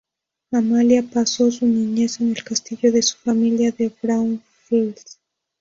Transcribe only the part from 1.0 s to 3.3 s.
pasó su niñez en el castillo de su